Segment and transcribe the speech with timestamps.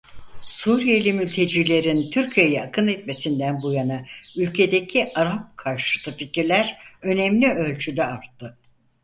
[0.37, 4.05] Suriyeli mültecilerin Türkiye'ye akın etmesinden bu yana
[4.37, 8.57] ülkedeki Arap karşıtı fikirler önemli ölçüde arttı.